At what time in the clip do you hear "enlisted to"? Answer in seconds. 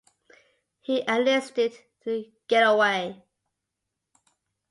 1.07-2.31